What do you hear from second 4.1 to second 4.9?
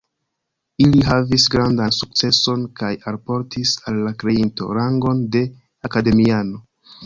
kreinto